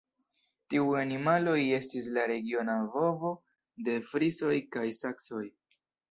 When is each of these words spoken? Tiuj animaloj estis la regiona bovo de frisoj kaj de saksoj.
Tiuj 0.73 0.93
animaloj 0.99 1.57
estis 1.77 2.07
la 2.15 2.23
regiona 2.31 2.77
bovo 2.95 3.31
de 3.89 3.95
frisoj 4.13 4.55
kaj 4.77 4.87
de 4.89 4.97
saksoj. 5.01 5.43